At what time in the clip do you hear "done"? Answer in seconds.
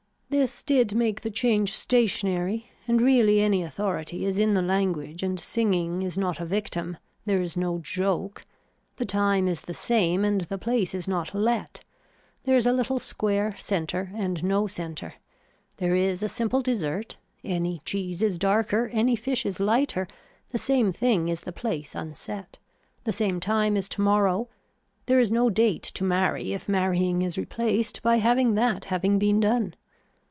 29.41-29.75